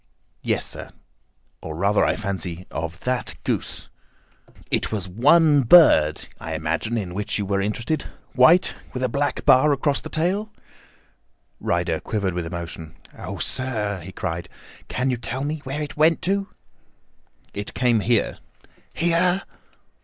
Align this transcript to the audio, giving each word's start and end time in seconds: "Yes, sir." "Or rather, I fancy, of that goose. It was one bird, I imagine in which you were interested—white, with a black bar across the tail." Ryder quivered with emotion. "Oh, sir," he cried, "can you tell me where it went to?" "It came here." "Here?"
"Yes, 0.41 0.65
sir." 0.65 0.89
"Or 1.61 1.75
rather, 1.75 2.03
I 2.03 2.15
fancy, 2.15 2.65
of 2.71 3.01
that 3.01 3.35
goose. 3.43 3.87
It 4.71 4.91
was 4.91 5.07
one 5.07 5.61
bird, 5.61 6.27
I 6.39 6.55
imagine 6.55 6.97
in 6.97 7.13
which 7.13 7.37
you 7.37 7.45
were 7.45 7.61
interested—white, 7.61 8.75
with 8.95 9.03
a 9.03 9.09
black 9.09 9.45
bar 9.45 9.71
across 9.71 10.01
the 10.01 10.09
tail." 10.09 10.49
Ryder 11.59 11.99
quivered 11.99 12.33
with 12.33 12.47
emotion. 12.47 12.95
"Oh, 13.15 13.37
sir," 13.37 13.99
he 14.01 14.11
cried, 14.11 14.49
"can 14.87 15.11
you 15.11 15.17
tell 15.17 15.43
me 15.43 15.59
where 15.65 15.83
it 15.83 15.95
went 15.95 16.23
to?" 16.23 16.47
"It 17.53 17.75
came 17.75 17.99
here." 17.99 18.39
"Here?" 18.95 19.43